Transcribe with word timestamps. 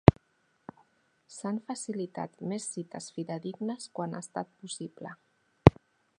S'han 1.33 1.59
facilitat 1.67 2.41
més 2.53 2.65
cites 2.77 3.11
fidedignes 3.19 3.89
quan 4.01 4.17
ha 4.21 4.27
estat 4.29 4.53
possible. 4.65 5.15